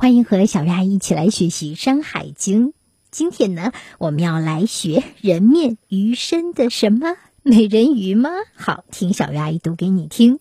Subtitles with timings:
[0.00, 2.68] 欢迎和小鱼阿姨一起来学习《山海经》。
[3.10, 8.30] 今天呢，我们要来学人面鱼身的什么美人鱼吗？
[8.54, 10.38] 好，听小鱼阿姨读给你听。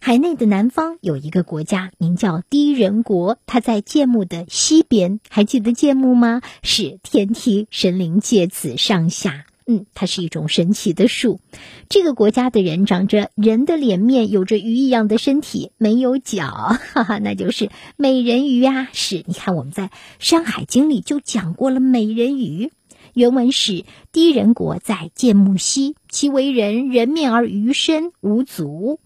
[0.00, 5.18] 海内的南方有一个国家，名叫低人国，它在建木的西边。
[5.28, 6.40] 还记得建木吗？
[6.62, 9.46] 是天梯神灵借此上下。
[9.72, 11.40] 嗯，它是一种神奇的树。
[11.88, 16.46] 这个国家的人长着人的脸面，有着鱼一样的身体，没有脚，
[16.92, 18.88] 哈哈，那就是美人鱼啊！
[18.92, 19.84] 是，你看我们在
[20.18, 22.70] 《山海经》里就讲过了美人鱼。
[23.14, 29.00] 原文是：低人国在建木西，其为人，人面而鱼身，无足。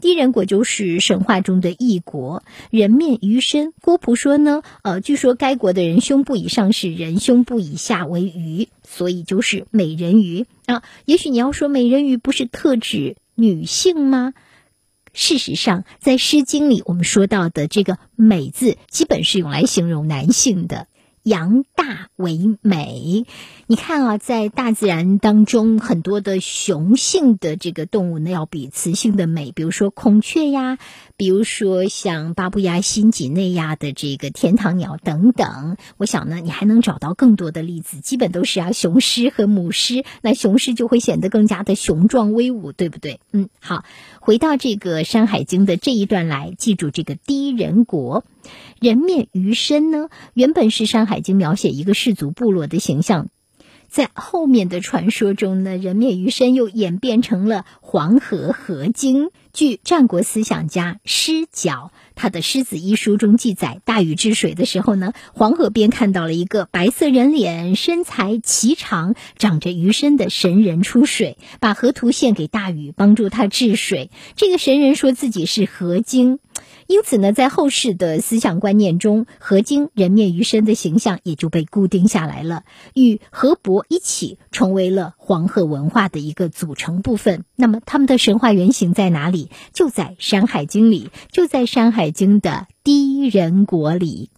[0.00, 3.72] 低人国就是神话中的异国，人面鱼身。
[3.80, 10.82] 郭璞说呢，呃，据说该国的人胸部以上是人，胸部以下为鱼，所以就是美人鱼啊。
[11.04, 14.34] 也许你要说美人鱼不是特指女性吗？
[15.12, 20.88] 事实上，在《诗经》里我们说到的这个“美”字，基本是用来形容男性的。
[21.26, 23.26] 阳大为美，
[23.66, 29.50] 你看啊，在大自然当中，很多的雄性的这个动物呢，要比雌性的美。
[29.50, 30.78] 比如说孔雀呀，
[31.16, 35.76] 比如说像巴布亚新几内亚的这个天堂鸟等等。
[35.96, 43.18] 我想呢，你还能找到更多的例子，基本都是啊，雄狮和母狮，那雄狮就会显得更加的雄壮威武，对不对？
[43.32, 43.84] 嗯，好，
[44.20, 48.22] 回到这个《山海经》的这一段来，记住这个低人国。
[48.80, 53.28] 人面鱼身呢，原本是《山海经》描写一个氏族部落的形象，
[53.88, 59.30] 在后面的传说中呢，人面鱼身又演变成了黄河河精。
[59.54, 74.10] 据战国思想家施角他的《狮子》一书中记载，大禹治水的时候呢，黄河边看到了一个白色人脸、身材颀长、长着鱼身的神人出水，把河图献给大禹，帮助他治水。
[74.34, 76.38] 这个神人说自己是河精。
[76.86, 82.64] 因此呢，在后世的思想观念中，河精人面鱼身的形象也就被固定下来了，
[82.94, 87.44] 与何伯一起成为了黄河文化的一个组成部分。
[87.56, 89.50] 那么，他们的神话原型在哪里？
[89.72, 94.30] 就在《山海经》里，就在《山海经》的第一人国里。